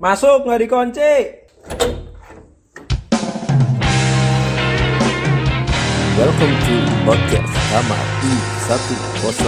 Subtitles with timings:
[0.00, 1.12] Masuk nggak dikunci.
[6.16, 9.44] Welcome to podcast kamar I101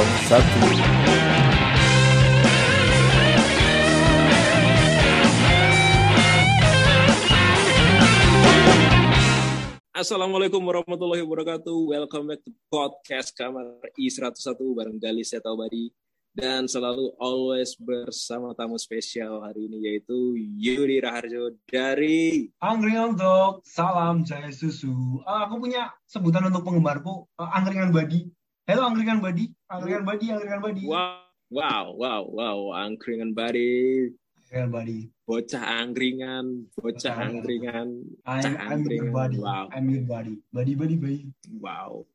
[9.96, 11.96] Assalamualaikum warahmatullahi wabarakatuh.
[11.96, 16.02] Welcome back to podcast Kamar I101 bareng Gali Setobadi
[16.33, 24.24] dan selalu always bersama tamu spesial hari ini yaitu Yudi Raharjo dari Angkringan untuk salam
[24.24, 25.21] jaya susu.
[25.29, 28.33] Ah, aku punya sebutan untuk penggemarku, uh, angkringan badi.
[28.65, 30.83] Halo angkringan badi, angkringan badi, angkringan badi.
[30.88, 31.21] wow
[31.52, 34.09] wow wow wow angkringan body
[34.41, 35.01] Angkringan badi.
[35.29, 36.45] bocah angkringan
[36.77, 37.88] bocah angkringan
[38.24, 39.37] bocah angkringan body.
[39.37, 40.41] wow I'm your body.
[40.49, 41.21] Badi, badi, badi.
[41.60, 42.09] wow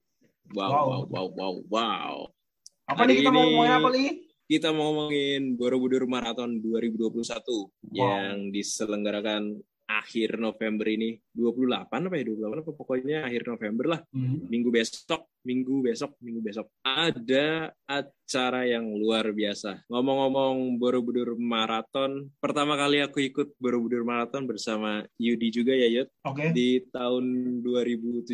[0.58, 0.86] wow Wow.
[0.90, 2.14] wow wow wow wow
[2.88, 4.10] Apa Hari nih kita mau ini- ngomongin apa nih?
[4.48, 12.60] kita mau ngomongin Borobudur Marathon 2021 yang diselenggarakan akhir November ini 28 apa ya 28
[12.60, 14.48] apa pokoknya akhir November lah Hmm.
[14.48, 17.48] minggu besok minggu besok minggu besok ada
[17.84, 25.52] acara yang luar biasa ngomong-ngomong Borobudur Marathon pertama kali aku ikut Borobudur Marathon bersama Yudi
[25.54, 26.52] juga ya Yud Oke.
[26.52, 27.24] di tahun
[27.60, 28.32] 2017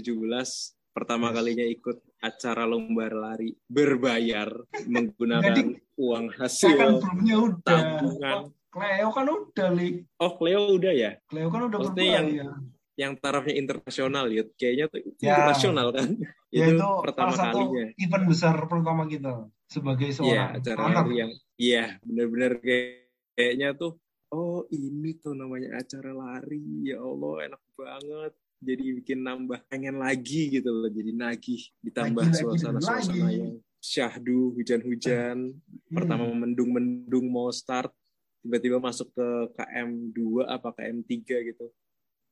[0.90, 1.36] pertama Yes.
[1.36, 4.48] kalinya ikut acara lomba lari berbayar
[4.88, 5.62] menggunakan Jadi,
[6.00, 7.60] uang kan hasil belumnya udah.
[7.62, 8.40] tabungan.
[8.74, 9.90] Cleo kan udah, Li.
[10.18, 11.12] Oh, Cleo udah ya?
[11.28, 12.72] Cleo kan udah Maksudnya yang- berbayar.
[12.94, 14.44] Yang tarafnya internasional ya?
[14.54, 15.34] Kayaknya tuh Ya.
[15.34, 16.10] internasional kan?
[16.54, 17.86] Ya, itu, itu pertama salah satu kalinya.
[17.98, 19.34] event besar pertama kita
[19.66, 21.06] sebagai Iya, seorang acara anak.
[21.12, 23.92] yang iya, bener-bener kayak kayaknya tuh
[24.30, 26.62] oh ini tuh namanya acara lari.
[26.86, 28.34] Ya Allah, enak banget.
[28.64, 35.52] Jadi bikin nambah pengen lagi gitu loh, jadi nagih ditambah suasana-suasana yang syahdu, hujan-hujan,
[35.92, 36.40] pertama Hmm.
[36.40, 37.92] mendung-mendung mau start
[38.40, 41.68] tiba-tiba masuk ke KM 2 apa KM 3 gitu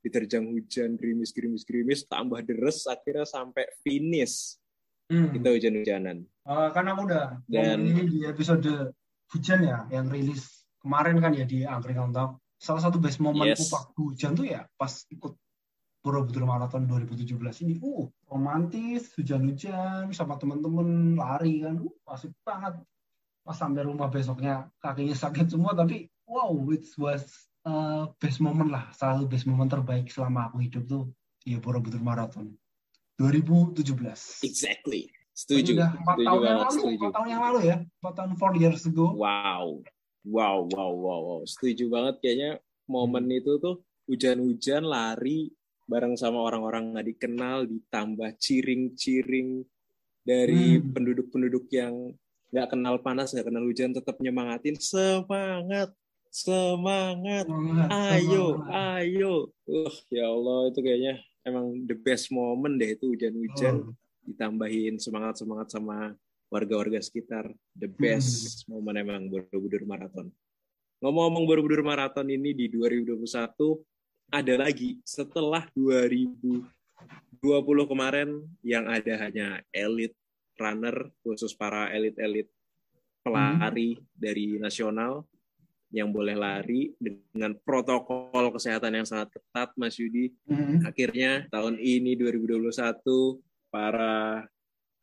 [0.01, 4.57] diterjang hujan gerimis gerimis gerimis tambah deres akhirnya sampai finish
[5.07, 5.29] Hmm.
[5.29, 8.65] kita hujan-hujanan Eh, kan aku udah Dan- ini di episode
[9.29, 12.39] hujan ya yang rilis kemarin kan ya di Angkringan Talk.
[12.57, 13.69] Salah satu best momenku Yes.
[13.69, 15.35] waktu hujan tuh ya pas ikut
[16.01, 17.77] Borobudur Marathon 2017 ini.
[17.79, 21.77] Uh, romantis, hujan-hujan sama temen-temen lari kan.
[21.77, 22.81] Uh, asik banget.
[23.41, 27.25] Pas sampai rumah besoknya kakinya sakit semua tapi wow, it was
[27.65, 28.89] uh, best moment lah.
[28.93, 31.03] Salah satu best moment terbaik selama aku hidup tuh
[31.41, 32.53] di Borobudur Marathon
[33.17, 34.45] 2017.
[34.45, 38.13] exactly setuju Udah empat setuju tahun yang lalu, setuju empat tahun yang lalu ya, empat
[38.17, 39.05] tahun four years ago.
[39.13, 39.65] wow
[40.21, 42.51] wow wow wow wow setuju banget kayaknya
[42.85, 43.37] momen Hmm.
[43.41, 43.75] itu tuh
[44.05, 45.49] hujan-hujan lari
[45.91, 49.67] bareng sama orang-orang nggak dikenal ditambah ciring-ciring
[50.23, 50.95] dari Hmm.
[50.95, 52.15] penduduk-penduduk yang
[52.47, 55.91] nggak kenal panas nggak kenal hujan tetap nyemangatin semangat
[56.31, 59.03] semangat Semangat, ayo semangat.
[59.03, 59.33] ayo.
[59.67, 61.13] Uh ya Allah itu kayaknya
[61.43, 63.91] emang the best moment deh itu hujan-hujan Oh,
[64.23, 66.15] ditambahin semangat semangat sama
[66.47, 67.51] warga-warga sekitar.
[67.73, 70.31] The best momen emang Borobudur Marathon.
[71.01, 73.17] Ngomong-ngomong Borobudur Marathon ini di 2021
[74.31, 76.63] ada lagi setelah 2020
[77.91, 80.15] kemarin yang ada hanya elite
[80.55, 82.47] runner khusus para elit-elit
[83.21, 85.27] pelari dari nasional
[85.91, 90.87] yang boleh lari dengan protokol kesehatan yang sangat ketat Mas Yudi hmm.
[90.87, 92.71] akhirnya tahun ini 2021
[93.67, 94.47] para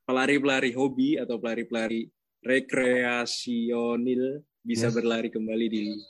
[0.09, 2.09] pelari-pelari hobi atau pelari-pelari
[2.41, 4.97] rekreasionil bisa Yes.
[4.97, 6.01] berlari kembali di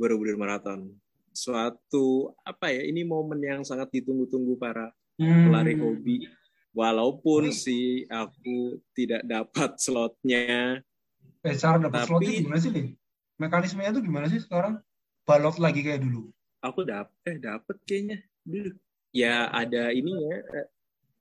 [0.00, 0.88] Borobudur Marathon.
[1.30, 2.06] Suatu
[2.42, 2.82] apa ya?
[2.82, 5.46] Ini momen yang sangat ditunggu-tunggu para Hmm.
[5.46, 6.16] pelari hobi.
[6.70, 10.80] Walaupun sih aku tidak dapat slotnya,
[11.40, 12.82] Eh, cara dapat Tapi- slotnya gimana sih, Li?
[13.36, 14.76] Mekanismenya tuh gimana sih sekarang?
[15.24, 16.28] Balot lagi kayak dulu.
[16.60, 18.76] aku dapet eh dapet kayaknya dulu.
[19.10, 20.68] Ya ada ini ya eh,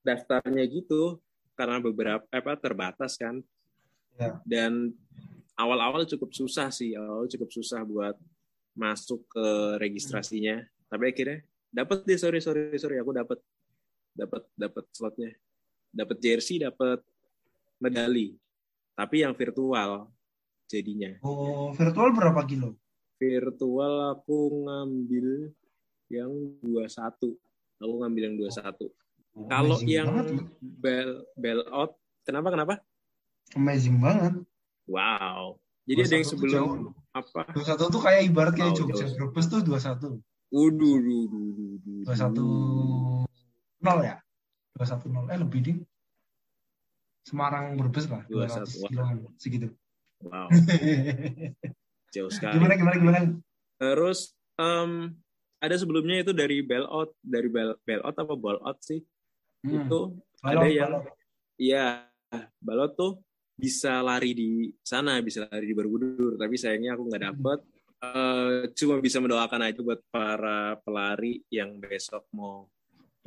[0.01, 1.23] daftarnya gitu
[1.55, 3.39] karena beberapa apa terbatas kan.
[4.19, 4.35] Ya.
[4.43, 4.91] Dan
[5.55, 8.19] awal-awal cukup susah sih, awal cukup susah buat
[8.79, 10.63] masuk ke registrasinya.
[10.87, 13.39] Tapi akhirnya dapat deh sorry sorry sorry aku dapat
[14.15, 15.35] dapat dapat slotnya.
[15.91, 17.03] Dapat jersey, dapat
[17.81, 18.39] medali.
[18.95, 20.07] Tapi yang virtual
[20.69, 21.17] jadinya.
[21.25, 22.77] Oh, virtual berapa kilo?
[23.19, 25.51] Virtual aku ngambil
[26.07, 26.31] yang
[26.63, 27.35] 21.
[27.83, 28.87] Aku ngambil yang 21.
[29.35, 30.27] Oh, Kalau yang banget,
[30.61, 31.91] bell bell out,
[32.23, 32.75] kenapa kenapa?
[33.57, 34.45] amazing banget.
[34.85, 35.57] Wow.
[35.89, 36.77] Jadi ada yang 21 tuh sebelum jauh.
[37.13, 37.41] Apa?
[37.51, 39.05] 21 tuh kayak ibarat kayak Oh, Jogja.
[39.17, 40.21] Brebes tuh 21.
[40.49, 43.25] Waduh, duh, duh, duh, duh, 21 duh.
[43.81, 44.15] 0 ya?
[44.75, 45.29] 21 0.
[45.29, 45.79] Eh lebih ding.
[47.25, 49.67] Semarang Brebes lah, 21, 200 kiloan segitu.
[50.19, 50.51] Wow,
[52.13, 52.59] jauh sekali.
[52.59, 53.19] gimana gimana gimana?
[53.79, 55.15] Terus em,
[55.61, 58.99] ada sebelumnya itu dari bailout dari bail, bailout apa bailout sih
[59.59, 59.75] Hmm.
[59.75, 59.99] itu
[60.39, 61.03] Balot, ada yang balot.
[61.59, 61.85] Iya,
[62.63, 63.11] balot tuh
[63.59, 67.59] bisa lari di sana, bisa lari di Borobudur, tapi sayangnya aku nggak dapet.
[67.99, 72.63] Eh, cuma bisa mendoakan aja buat para pelari yang besok mau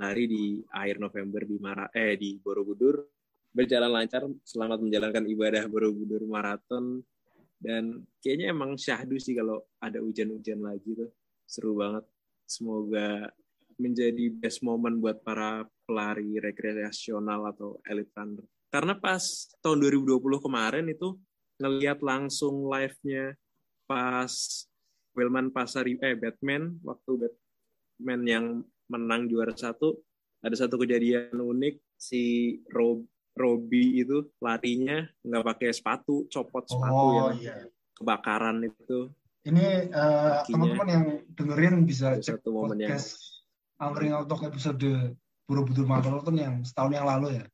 [0.01, 3.05] lari di akhir November di Mara eh di Borobudur
[3.53, 7.05] berjalan lancar, selamat menjalankan ibadah Borobudur Marathon
[7.61, 11.13] dan kayaknya emang syahdu sih kalau ada hujan-hujan lagi tuh
[11.45, 12.09] seru banget.
[12.49, 13.29] Semoga
[13.77, 18.47] menjadi best moment buat para pelari rekreasional atau elite runner.
[18.73, 19.21] Karena pas
[19.61, 21.21] tahun 2020 kemarin itu
[21.61, 23.37] ngelihat langsung live-nya
[23.85, 24.33] pas
[25.13, 28.45] Wilman Pasari eh Batman waktu Batman yang
[28.89, 30.01] menang juara satu
[30.41, 32.23] ada satu kejadian unik si
[32.73, 37.57] Rob Robi itu larinya nggak pakai sepatu copot sepatu Oh yang iya.
[37.95, 40.49] kebakaran itu Ini Kakinya.
[40.49, 41.05] teman-teman yang
[41.37, 43.45] dengerin bisa cek satu momen yang- podcast
[43.77, 45.13] Angkring Autok episode
[45.45, 47.45] Borobudur Marathon yang setahun yang lalu ya.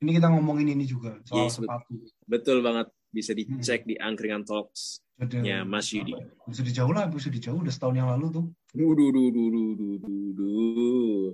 [0.00, 1.68] Ini kita ngomongin ini juga soal Yes, betul.
[1.68, 1.94] sepatu.
[2.24, 5.04] betul banget bisa dicek di Angkringan Talks
[5.44, 6.16] nya Mas Yudi.
[6.48, 8.46] Bisa dijauh lah, bisa dijauh udah setahun yang lalu tuh.
[8.72, 11.24] Duh, duh, duh, duh, duh, duh, duh.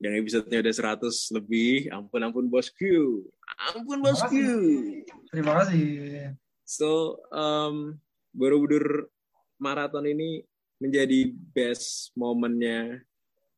[0.00, 1.74] Yang episode-nya udah 100 lebih.
[1.94, 3.30] Ampun, ampun bosku.
[3.70, 4.42] Ampun Terima bosku.
[5.30, 5.86] Terima kasih.
[6.66, 7.94] So, um,
[8.34, 9.06] Borobudur
[9.60, 10.42] Marathon ini
[10.80, 13.04] menjadi best momennya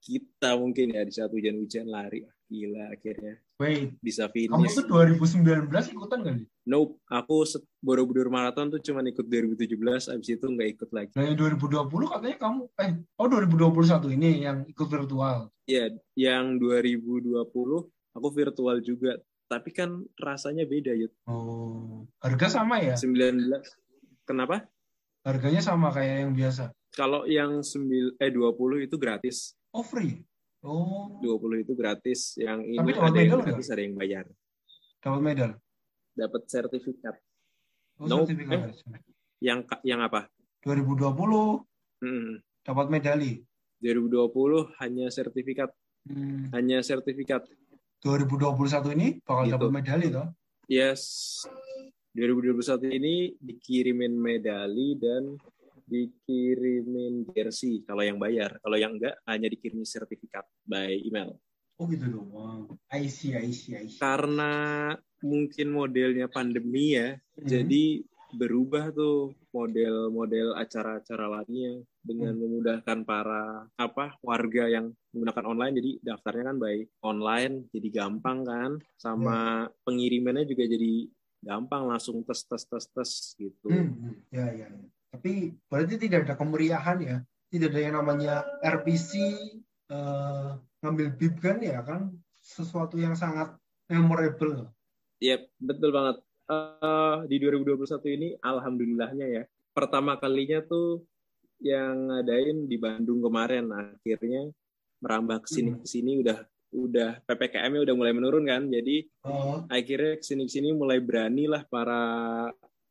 [0.02, 2.26] kita mungkin ya di saat hujan-hujan lari.
[2.52, 4.76] Gila akhirnya Wait, bisa kamu finish.
[4.76, 6.46] tuh 2019 ikutan gak nih?
[6.68, 7.48] Nope, aku
[7.80, 11.12] Borobudur Marathon tuh cuma ikut 2017, abis itu nggak ikut lagi.
[11.16, 15.48] Nah, yang 2020 katanya kamu, eh, oh 2021 ini yang ikut virtual.
[15.64, 15.88] Ya,
[16.18, 17.38] yang 2020
[18.12, 19.16] aku virtual juga.
[19.46, 21.12] Tapi kan rasanya beda, Yud.
[21.28, 22.96] Oh, harga sama ya?
[22.98, 23.62] 19.
[24.26, 24.64] Kenapa?
[25.22, 26.74] Harganya sama kayak yang biasa.
[26.92, 29.54] Kalau yang 9, eh 20 itu gratis.
[29.70, 30.18] Oh, free.
[30.62, 32.38] Oh, 20 itu gratis.
[32.38, 34.24] Yang ini Tapi ada yang gratis, ada yang bayar.
[35.02, 35.50] dapat medal.
[36.14, 37.16] Dapat sertifikat.
[37.98, 38.30] Oh, Nope.
[38.30, 38.70] sertifikat.
[39.42, 40.30] Yang ka- yang apa?
[40.62, 41.66] 2020
[41.98, 43.42] Hmm, dapat medali.
[43.78, 45.74] 2020 hanya sertifikat,
[46.04, 46.50] Hmm.
[46.54, 47.42] hanya sertifikat.
[47.98, 49.54] 2021 ini bakal Gitu.
[49.54, 50.30] dapat medali toh.
[50.66, 51.02] Yes.
[52.14, 55.34] 2021 ini dikirimin medali dan
[55.86, 58.58] dikirimin jersey kalau yang bayar.
[58.62, 61.36] Kalau yang enggak hanya dikirimin sertifikat by email.
[61.80, 62.78] Oh gitu doang.
[62.92, 63.98] I see, I see, I see.
[63.98, 64.92] Karena
[65.24, 67.48] mungkin modelnya pandemi ya, Hmm.
[67.48, 75.90] jadi berubah tuh model-model acara-acara lainnya dengan memudahkan para apa warga yang menggunakan online jadi
[76.00, 81.12] daftarnya kan baik online jadi gampang kan sama pengirimannya juga jadi
[81.44, 84.14] gampang langsung tes tes tes tes gitu Hmm, hmm.
[84.32, 84.88] ya, ya, ya.
[85.12, 87.16] Tapi berarti tidak ada kemeriahan ya.
[87.52, 89.10] Tidak ada yang namanya RPC
[89.92, 90.48] eh,
[90.80, 93.52] ngambil bib kan ya kan sesuatu yang sangat
[93.92, 94.72] memorable.
[95.20, 96.16] Yep, betul banget.
[96.48, 99.42] Eh, di 2021 ini alhamdulillahnya ya.
[99.76, 101.04] Pertama kalinya tuh
[101.62, 104.50] yang ngadain di Bandung kemarin akhirnya
[104.98, 105.80] merambah ke sini Hmm.
[105.84, 106.38] ke sini udah
[106.72, 108.64] udah PPKM-nya udah mulai menurun kan.
[108.66, 112.00] Jadi Oh, akhirnya ke sini sini mulai berani lah para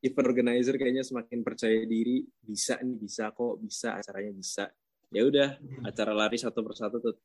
[0.01, 4.65] event organizer kayaknya semakin percaya diri bisa nih bisa kok bisa acaranya bisa.
[5.11, 7.15] Ya udah acara lari satu persatu tuh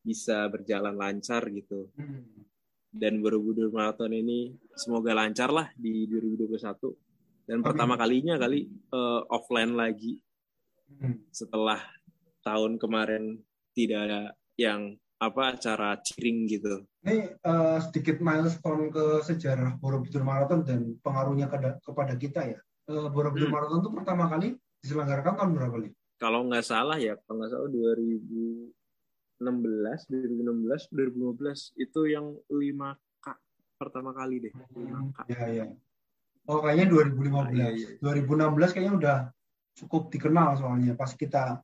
[0.00, 2.44] bisa berjalan lancar gitu hmm.
[2.92, 6.56] dan Borobudur Marathon ini semoga lancar lah di 2021
[7.44, 10.16] dan pertama kalinya kali eh, offline lagi
[10.98, 11.22] Hmm.
[11.30, 11.78] setelah
[12.42, 13.38] tahun kemarin
[13.78, 14.22] tidak ada
[14.58, 16.80] yang apa acara cheering gitu.
[17.04, 22.58] Ini eh, sedikit milestone ke sejarah Borobudur Marathon dan pengaruhnya kepada, kepada kita ya.
[22.88, 23.60] Eh, Borobudur Hmm.
[23.60, 25.92] Marathon itu pertama kali diselenggarakan tahun berapa nih?
[26.16, 28.72] Kalau nggak salah ya, kalau nggak salah 2016,
[30.08, 33.26] 2016, 2015 itu yang 5K
[33.76, 34.52] pertama kali deh.
[34.72, 35.18] 5K.
[35.28, 35.66] Ya, ya.
[36.48, 37.52] Oh, kayaknya 2015.
[37.56, 37.88] Iya, iya.
[38.00, 39.18] 2016 kayaknya udah
[39.76, 40.96] cukup dikenal soalnya.
[40.96, 41.60] Pas kita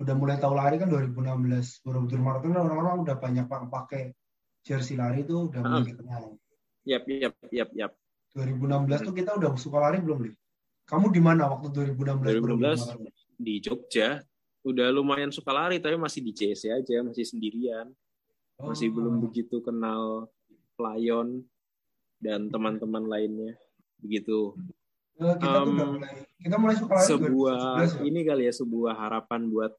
[0.00, 4.02] udah mulai tahu lari kan 2016 Borobudur Marathon kan orang-orang udah banyak pak pakai
[4.60, 5.86] jersey lari itu udah mulai Ah.
[5.86, 6.22] dikenal.
[6.82, 7.92] Yap, yap, yap, yap.
[8.32, 10.34] 2016 tuh kita udah suka lari belum nih?
[10.86, 12.40] Kamu di mana waktu 2016?
[12.40, 13.18] 2016 Borobudur Marathon?
[13.36, 14.08] di Jogja
[14.62, 17.88] udah lumayan suka lari tapi masih di CC aja, masih sendirian.
[18.58, 18.94] masih Oh.
[18.94, 20.28] belum begitu kenal
[20.76, 21.44] Lion
[22.18, 23.56] dan teman-teman lainnya
[23.96, 24.52] begitu
[25.16, 28.00] Eh, kita Um, mulai kita mulai suka lari sebuah 2017 ya?
[28.02, 29.72] ini kali ya sebuah harapan buat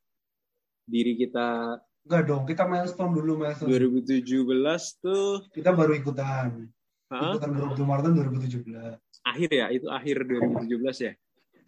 [0.91, 3.69] diri kita Enggak dong, kita milestone dulu milestone.
[3.69, 4.25] 2017
[4.99, 6.65] tuh Kita baru ikutan.
[7.11, 8.97] Ikutan Borobudur Marathon 2017.
[9.21, 11.13] akhir ya itu akhir 2017 ya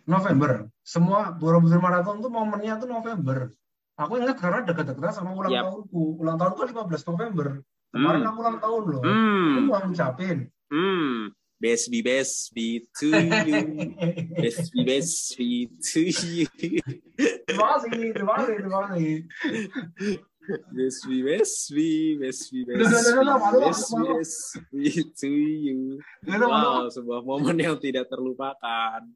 [0.04, 0.68] November.
[0.82, 3.54] Semua Borobudur Marathon tuh momennya tuh November.
[3.94, 5.70] Aku ingat karena dekat-dekat sama ulang Yap.
[5.70, 6.18] tahunku.
[6.18, 7.48] Ulang tahunku 15 November.
[7.94, 8.30] Kemarin Hmm.
[8.34, 9.02] aku ulang tahun loh.
[9.06, 9.70] Aku Hmm.
[9.70, 10.38] mau ngucapin.
[10.74, 11.30] Hmm.
[11.64, 13.96] Best be best be to you.
[14.36, 16.44] Best be best be to you.
[17.48, 19.24] kasih, terima kasih.
[20.76, 21.90] Best be best be
[22.20, 24.20] best be best be best be malu.
[24.20, 24.36] best
[24.76, 26.04] be to you.
[26.28, 29.08] Wow, sebuah momen yang tidak terlupakan.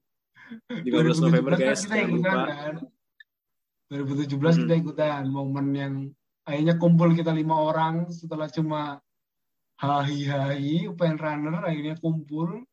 [0.72, 2.44] 15 2017 November kan guys, kita jangan ikutan lupa.
[2.48, 2.76] kan.
[3.92, 4.82] 2017 kita Hmm.
[4.88, 5.94] ikutan momen yang
[6.48, 9.04] akhirnya kumpul kita lima orang setelah cuma
[9.78, 10.26] hahi
[10.86, 12.66] UPN runner akhirnya kumpul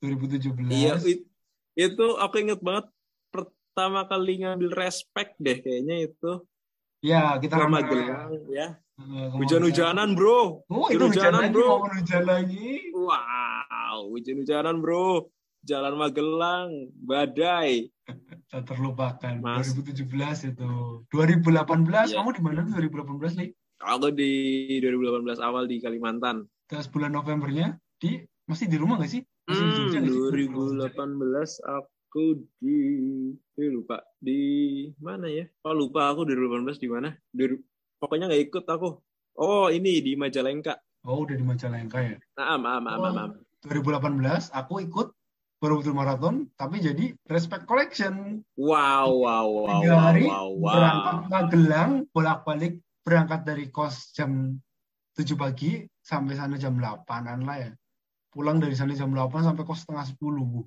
[0.00, 0.68] 2017.
[0.68, 1.28] Iya, it-
[1.74, 2.88] itu aku inget banget
[3.28, 6.32] pertama kali ngambil respect deh kayaknya itu
[7.04, 7.60] Ya, kita.
[7.68, 8.80] Magelang ya.
[9.36, 10.64] Hujan-hujanan, Bro.
[10.66, 11.70] Oh, itu hujan Hujan-hujanan, lagi, bro.
[11.84, 12.68] hujan lagi.
[12.96, 15.28] Wow, hujan-hujanan, Bro.
[15.60, 17.92] Jalan Magelang, badai.
[18.50, 19.34] Tak terlupakan.
[19.42, 19.74] Mas.
[19.76, 20.70] 2017 itu.
[21.12, 22.22] 2018, Iya.
[22.22, 23.50] kamu di mana 2018, Li?
[23.76, 24.32] Aku di
[24.80, 26.48] 2018 awal di Kalimantan.
[26.66, 28.18] Terus bulan Novembernya di
[28.48, 29.22] masih di rumah nggak sih?
[29.46, 30.22] Masih di Hmm, Jogja nggak sih?
[30.32, 32.24] 2018 aku
[32.58, 32.78] di
[33.54, 34.40] eh, lupa di
[34.96, 35.44] mana ya?
[35.62, 37.12] Oh lupa aku 2018 di mana?
[37.28, 37.60] Di-
[38.00, 38.88] pokoknya nggak ikut aku.
[39.36, 40.80] Oh ini di Majalengka.
[41.06, 42.16] Oh, udah di Majalengka ya.
[42.34, 43.12] Nah, maaf, maaf, Oh.
[43.14, 43.30] maaf.
[43.62, 45.12] 2018 aku ikut
[45.56, 51.28] Borobudur Marathon tapi jadi Respect Collection Wow, wow, wow, tiga wow, hari wow, berangkat wow.
[51.32, 52.74] Magelang bolak-balik
[53.06, 54.58] berangkat dari kos jam
[55.14, 57.70] 7 pagi sampai sana jam 8an lah ya.
[58.34, 60.66] Pulang dari sana jam 8 sampai kos setengah 10 bu.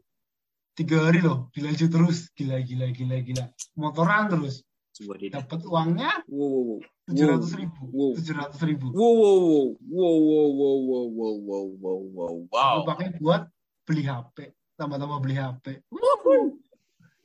[0.71, 2.31] Tiga hari loh dilanjut terus.
[2.31, 3.45] Gila gila gila gila.
[3.75, 4.63] Motoran terus.
[4.99, 6.79] Dapat uangnya Wow, wow, wow.
[7.07, 7.81] tujuh ratus ribu.
[7.91, 8.11] Wow.
[8.19, 8.87] tujuh ratus ribu.
[8.95, 12.71] Wow, wow, wow, wow, wow, wow, wow, wow, wow, wow, wow, wow.
[12.79, 13.47] aku pakai buat
[13.83, 15.83] beli HP tambah-tambah beli HP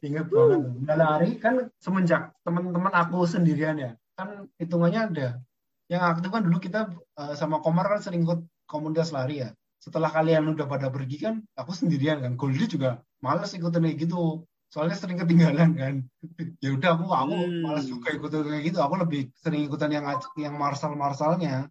[0.05, 0.61] Ingat banget.
[0.85, 3.97] Udah lari kan semenjak teman-teman aku sendirian ya.
[4.15, 5.29] Kan hitungannya ada.
[5.91, 6.81] Yang aktif kan dulu kita
[7.19, 9.51] eh, sama Komar kan sering ikut komunitas lari ya.
[9.83, 12.41] Setelah kalian udah pada pergi kan, aku sendirian kan.
[12.41, 14.49] Goldie juga males ikutan kayak gitu.
[14.73, 15.95] Soalnya sering ketinggalan kan.
[16.65, 17.63] ya udah aku aku Hmm.
[17.63, 18.79] malas juga ikutan kayak gitu.
[18.81, 20.09] Aku lebih sering ikutan yang
[20.41, 21.69] yang marsal-marsalnya.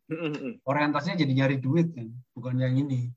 [0.63, 3.09] Orientasinya jadi nyari duit kan, bukan yang ini.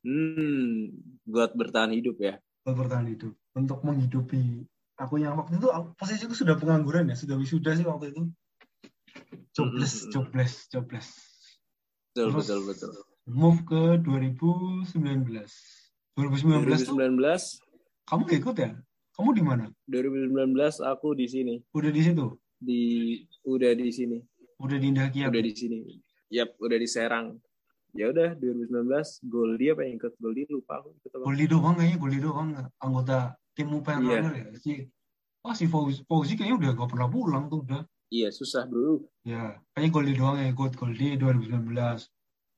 [0.00, 0.96] Hmm,
[1.28, 2.40] buat bertahan hidup ya.
[2.60, 7.72] buat bertahan hidup untuk menghidupi aku yang waktu itu posisiku sudah pengangguran ya sudah wisuda
[7.72, 8.28] sih waktu itu
[9.54, 10.10] jobless Mm-mm.
[10.12, 11.08] jobless jobless
[12.10, 12.92] Betul, Terus- betul, betul.
[13.30, 15.30] move ke 2019
[16.18, 17.62] 2019 tuh 2019,
[18.04, 18.70] kamu gak ikut ya
[19.14, 22.26] kamu di mana 2019 aku di sini, udah di situ
[22.60, 22.80] di
[23.44, 24.18] udah di sini,
[24.60, 25.78] udah di Indah Kiat udah di sini.
[26.30, 27.36] Yap, udah di Serang.
[27.90, 28.86] Ya udah 2019
[29.26, 31.24] Goldie apa yang ikut Goldie lupa aku ikut apa.
[31.26, 32.48] Goldie doang kayaknya Goldie doang
[32.78, 34.02] anggota tim UPN.
[34.06, 34.86] Runner ya si
[35.42, 39.06] oh si Fauzi, Fauzi kayaknya udah gak pernah pulang tuh udah Iya, susah, Bro.
[39.22, 42.10] Ya, kayaknya Goldie doang yang ikut Goldie 2019.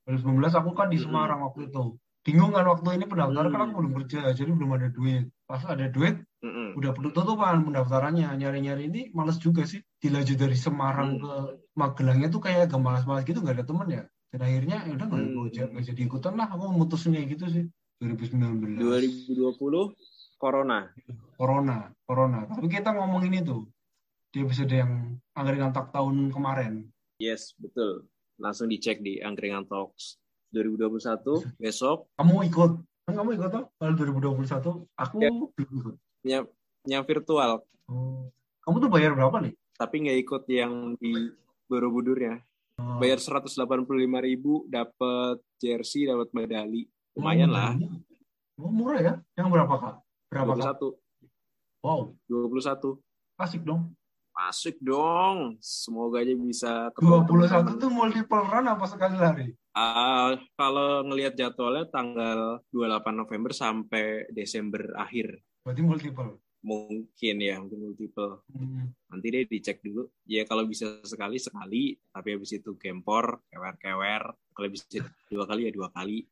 [0.09, 0.97] 2019 aku kan di.
[0.97, 1.95] Semarang waktu itu.
[2.23, 3.65] Bingung kan waktu ini pendaftaran kan Hmm.
[3.69, 5.27] aku belum kerja, jadi belum ada duit.
[5.43, 6.79] Pas ada duit, Mm-mm.
[6.79, 8.31] udah penutupan pendaftarannya.
[8.33, 9.83] Nyari-nyari ini males juga sih.
[9.99, 11.21] Dilaju dari Semarang Hmm.
[11.21, 11.31] ke
[11.75, 14.03] Magelangnya tuh kayak agak malas-malas gitu, nggak ada temen ya.
[14.33, 15.21] Dan akhirnya ya udah nggak
[15.69, 15.83] Hmm.
[15.83, 16.47] jadi ikutan lah.
[16.49, 17.65] Aku mutusin kayak gitu sih.
[18.01, 18.79] 2019.
[18.81, 19.93] 2020
[20.39, 20.89] Corona.
[21.37, 22.39] Corona, Corona.
[22.49, 23.67] Tapi kita ngomongin itu
[24.33, 24.91] di episode yang
[25.37, 26.89] anggaran tak tahun kemarin.
[27.21, 28.09] Yes, betul.
[28.41, 30.17] Langsung dicek di Angkringan Talks
[30.49, 32.71] 2021 besok Kamu ikut?
[33.05, 33.65] Kan kamu ikut tuh?
[33.77, 35.29] Kalau 2021, aku Ya.
[35.29, 35.95] belum ikut.
[36.23, 36.43] yang
[36.83, 38.31] yang virtual, Oh.
[38.63, 39.53] Kamu tuh bayar berapa nih?
[39.73, 41.29] tapi nggak ikut yang di
[41.67, 42.39] Borobudurnya.
[42.79, 42.97] Oh.
[42.97, 46.87] Bayar 185.000 dapat jersey, dapat medali.
[47.13, 47.71] Lumayan Oh, lah.
[48.57, 49.13] Oh, murah ya?
[49.35, 49.95] Yang berapa, Kak?
[50.31, 50.77] Berapa, Kak?
[50.81, 50.97] 21,
[51.83, 52.97] Wow, 21.
[53.35, 53.91] asik dong.
[54.33, 55.61] Masuk dong.
[55.61, 57.77] Semoga aja bisa ketemu 21 teman-teman.
[57.77, 59.47] tuh multiple run apa sekali lari?
[59.73, 65.37] Ah, kalau ngelihat jadwalnya tanggal 28 November sampai Desember akhir.
[65.61, 66.31] Berarti multiple.
[66.63, 68.41] Mungkin ya, mungkin multiple.
[68.49, 68.89] Hmm.
[69.09, 70.09] Nanti deh dicek dulu.
[70.25, 74.33] Ya kalau bisa sekali sekali, tapi habis itu gempor, kewer-kewer.
[74.53, 74.85] Kalau bisa
[75.29, 76.25] dua kali ya dua kali.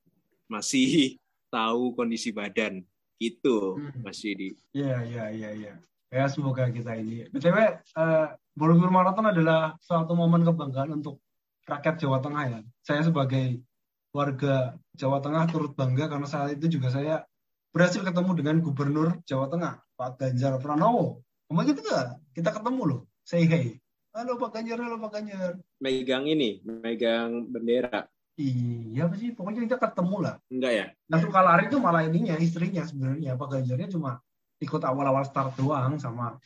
[0.47, 1.17] Masih
[1.53, 2.81] tahu kondisi badan.
[3.21, 4.01] Gitu, Hmm.
[4.01, 4.57] Mas Yudi.
[4.73, 5.73] Iya, iya, iya, iya.
[6.11, 7.23] Ya, semoga kita ini.
[7.31, 11.23] BTW, eh, Borobudur Marathon adalah suatu momen kebanggaan untuk
[11.63, 12.59] rakyat Jawa Tengah ya.
[12.83, 13.63] Saya sebagai
[14.11, 17.23] warga Jawa Tengah turut bangga karena saat itu juga saya
[17.71, 21.23] berhasil ketemu dengan Gubernur Jawa Tengah, Pak Ganjar Pranowo.
[21.47, 22.07] Kemarin gitu nggak?
[22.35, 23.01] Kita ketemu loh.
[23.23, 23.79] Say hey.
[24.11, 25.55] Halo Pak Ganjar, halo Pak Ganjar.
[25.79, 28.03] Megang ini, megang bendera.
[28.35, 29.31] Iya apa sih?
[29.31, 30.35] Pokoknya kita ketemu lah.
[30.51, 30.85] Enggak ya?
[31.07, 33.39] Yang suka lari itu malah ininya, istrinya sebenarnya.
[33.39, 34.19] Pak Ganjarnya cuma
[34.61, 36.37] ikut awal-awal start doang sama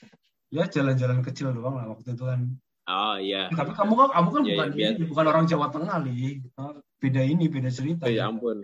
[0.47, 2.41] ya jalan-jalan kecil doang lah waktu itu kan.
[2.85, 3.49] Oh iya.
[3.49, 6.37] Tapi kamu kan kamu kan Iya, bukan biar- ini, bukan orang Jawa Tengah li.
[6.95, 8.05] Beda ini, beda cerita.
[8.07, 8.61] Oh, ya ampun.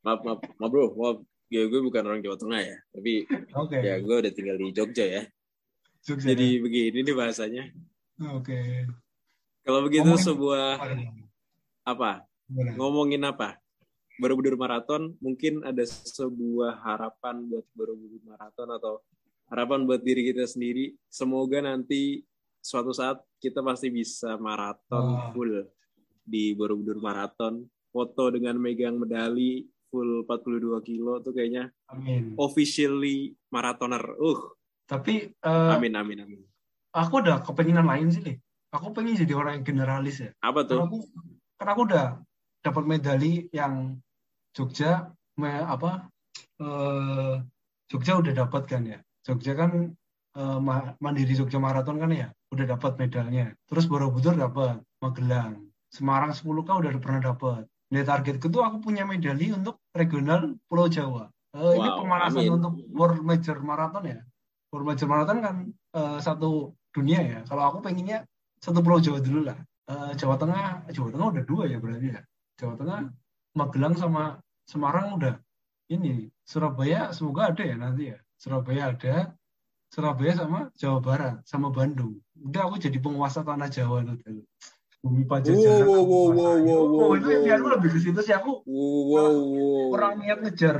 [0.00, 1.18] Maaf, maaf, maaf bro, maaf.
[1.50, 3.74] Ya, gue bukan orang Jawa Tengah ya, tapi Oke.
[3.82, 5.22] ya gue udah tinggal di Jogja ya.
[6.06, 6.30] Jogja.
[6.32, 7.64] Jadi begini nih bahasanya.
[8.32, 8.86] Oke.
[9.60, 10.66] Kalau begitu Ngomongin- sebuah
[11.84, 12.24] apa?
[12.48, 12.70] Gimana?
[12.78, 13.59] Ngomongin apa?
[14.20, 19.00] Borobudur Marathon mungkin ada sebuah harapan buat Borobudur Marathon atau
[19.48, 20.92] harapan buat diri kita sendiri.
[21.08, 22.20] Semoga nanti
[22.60, 25.32] suatu saat kita pasti bisa maraton Wah.
[25.32, 25.64] full
[26.20, 27.64] di Borobudur Marathon.
[27.90, 32.38] Foto dengan megang medali full 42 kilo tuh kayaknya Amin.
[32.38, 34.14] officially marathoner.
[34.14, 34.54] Uh,
[34.86, 36.40] Tapi eh, amin amin amin.
[36.94, 38.34] aku ada kepenginan lain sih, Li.
[38.70, 40.30] Aku pengen jadi orang yang generalis ya.
[40.38, 40.80] Apa Karena tuh?
[40.86, 40.98] aku,
[41.58, 42.06] karena aku udah
[42.62, 43.98] dapat medali yang
[44.56, 46.10] Jogja, me- apa?
[46.60, 47.34] eh,
[47.90, 48.98] Jogja udah dapat kan ya.
[49.26, 49.70] Jogja kan
[50.36, 53.54] eh, Ma- Mandiri Jogja Marathon kan ya, udah dapat medalnya.
[53.66, 57.62] Terus Borobudur dapat, Magelang, Semarang 10K udah pernah dapat.
[57.90, 61.26] Nah, targetku tuh aku punya medali untuk regional Pulau Jawa.
[61.50, 62.54] Eh, ini Wow, pemanasan amin.
[62.62, 64.20] untuk World Major Marathon ya.
[64.70, 65.54] World Major Marathon kan
[65.98, 67.38] eh, satu dunia ya.
[67.42, 68.22] Kalau aku pengennya
[68.62, 69.58] satu Pulau Jawa dulu lah.
[69.90, 72.22] Eh, Jawa Tengah, Jawa Tengah udah dua ya berarti ya.
[72.62, 73.00] Jawa Tengah,
[73.60, 74.24] Magelang sama
[74.64, 75.36] Semarang udah.
[75.90, 78.18] Ini Surabaya semoga ada ya nanti ya.
[78.40, 79.14] Surabaya ada,
[79.92, 82.16] Surabaya sama Jawa Barat sama Bandung.
[82.38, 84.42] Udah aku jadi penguasa tanah Jawa dulu.
[85.02, 85.88] Bumi Pajajaran.
[85.88, 86.62] Wow, wow, wow, penguasaan.
[86.64, 87.36] wow, wow, Oh, wow, itu wow.
[87.40, 89.88] impianku lebih ke situ sih aku Wow, wow, wow.
[89.92, 90.76] kurang niat ngejar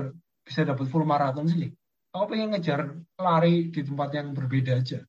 [0.46, 1.72] bisa dapat full maraton sih.
[2.14, 2.80] Aku pengen ngejar
[3.18, 5.00] lari di tempat yang berbeda aja.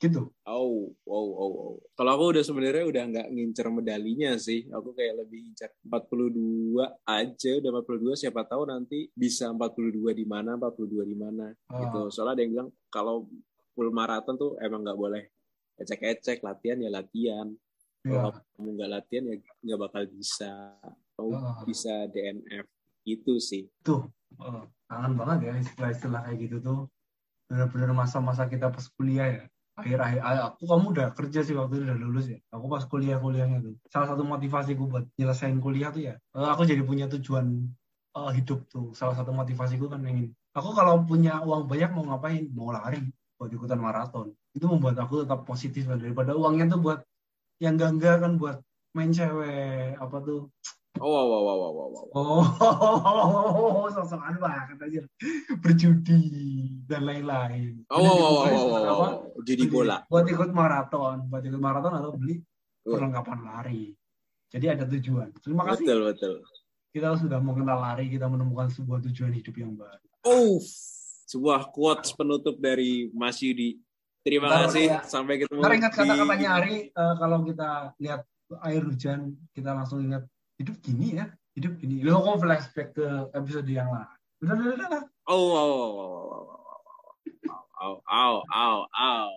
[0.00, 0.32] Gitu.
[0.48, 1.72] Oh, wow, wow, wow.
[1.92, 4.64] Kalau aku udah sebenarnya udah nggak ngincer medalinya sih.
[4.72, 6.72] Aku kayak lebih ngincer 42
[7.04, 7.50] aja.
[7.60, 11.84] Udah 42 siapa tahu nanti bisa 42 di mana, 42 di mana Ah.
[11.84, 12.08] gitu.
[12.08, 13.28] Soalnya ada yang bilang kalau
[13.76, 15.22] full maraton tuh emang nggak boleh
[15.76, 17.46] ecek-ecek, latihan ya latihan.
[18.00, 18.24] Ya.
[18.24, 20.52] Kalau kamu nggak latihan ya nggak bakal bisa.
[21.12, 21.60] Kamu Ah.
[21.68, 22.64] bisa DNF.
[23.04, 23.68] Itu sih.
[23.84, 26.80] Tuh, eh, kangen banget ya istilah-istilah kayak gitu tuh.
[27.52, 29.44] Bener-bener masa-masa kita pas kuliah ya.
[29.80, 32.38] Akhir-akhir, ah, aku kamu udah kerja sih waktu itu udah lulus ya.
[32.52, 33.74] Aku pas kuliah-kuliahnya tuh.
[33.88, 36.14] Salah satu motivasiku buat nyelesain kuliah tuh ya.
[36.16, 37.46] eh, aku jadi punya tujuan
[38.16, 38.92] eh, hidup tuh.
[38.92, 40.36] Salah satu motivasiku kan pengen.
[40.52, 42.44] Aku kalau punya uang banyak mau ngapain?
[42.52, 43.00] Mau lari
[43.40, 44.36] buat ikutan maraton.
[44.52, 45.88] Itu membuat aku tetap positif.
[45.88, 47.00] Daripada uangnya tuh buat
[47.60, 48.56] yang enggak-enggak kan buat
[48.96, 50.50] main cewek apa tuh
[51.00, 52.06] Oh, wow, wow, wow, wow, wow, wow.
[52.14, 55.00] Oh, sosokan banget aja.
[55.58, 56.22] Berjudi
[56.84, 57.82] dan lain-lain.
[57.88, 59.12] Oh, wow, wow, wow, wow, wow.
[59.42, 60.04] Jadi bola.
[60.06, 62.40] Buat ikut maraton, buat ikut maraton atau beli
[62.80, 62.96] Oh.
[62.96, 63.92] perlengkapan lari.
[64.48, 65.28] Jadi ada tujuan.
[65.44, 65.84] Terima kasih.
[65.84, 66.34] Betul, betul.
[66.90, 70.00] Kita sudah mengenal lari, kita menemukan sebuah tujuan hidup yang baru.
[70.24, 70.56] Oh,
[71.28, 73.76] sebuah quotes penutup dari Mas Yudi.
[74.24, 74.84] Terima Bentar, kasih.
[74.96, 75.00] ya.
[75.04, 75.60] Sampai ketemu.
[75.60, 77.68] Ntar ingat kata-katanya Ari, eh, kalau kita
[78.00, 78.20] lihat
[78.64, 79.20] air hujan,
[79.52, 80.24] kita langsung ingat
[80.60, 84.08] hidup gini ya hidup gini lo kok flashback ke episode yang lain
[84.44, 85.48] udah udah udah oh
[87.80, 89.28] oh oh oh oh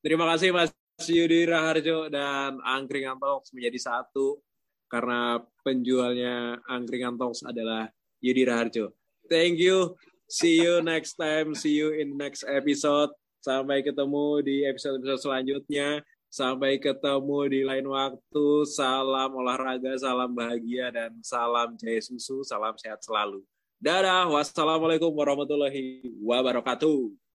[0.00, 0.72] terima kasih mas
[1.04, 4.40] Yudi Raharjo dan Angkringan Talks menjadi satu
[4.88, 7.92] karena penjualnya Angkringan Talks adalah
[8.24, 8.96] Yudi Raharjo.
[9.28, 9.98] Thank you.
[10.24, 11.52] See you next time.
[11.52, 13.12] See you in next episode.
[13.44, 16.00] Sampai ketemu di episode-episode selanjutnya.
[16.36, 18.46] Sampai ketemu di lain waktu.
[18.68, 22.44] Salam olahraga, salam bahagia, dan salam jaya susu.
[22.44, 23.40] Salam sehat selalu.
[23.80, 24.28] Dadah.
[24.28, 27.16] Wassalamualaikum warahmatullahi wabarakatuh.